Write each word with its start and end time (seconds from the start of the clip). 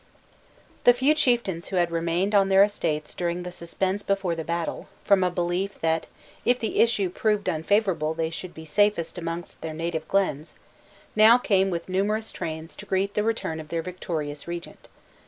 The 0.83 0.93
few 0.95 1.13
chieftains 1.13 1.67
who 1.67 1.75
had 1.75 1.91
remained 1.91 2.33
on 2.33 2.49
their 2.49 2.63
estates 2.63 3.13
during 3.13 3.43
the 3.43 3.51
suspense 3.51 4.01
before 4.01 4.33
the 4.33 4.43
battle, 4.43 4.89
from 5.03 5.23
a 5.23 5.29
belief 5.29 5.79
that 5.81 6.07
if 6.43 6.57
the 6.57 6.79
issue 6.79 7.11
proved 7.11 7.47
unfavorable 7.47 8.15
they 8.15 8.31
should 8.31 8.55
be 8.55 8.65
safest 8.65 9.19
amongst 9.19 9.61
their 9.61 9.75
native 9.75 10.07
glens, 10.07 10.55
now 11.15 11.37
came 11.37 11.69
with 11.69 11.87
numerous 11.87 12.31
trains 12.31 12.75
to 12.77 12.87
greet 12.87 13.13
the 13.13 13.21
return 13.21 13.59
of 13.59 13.67
their 13.67 13.83
victorious 13.83 14.47
regent. 14.47 14.87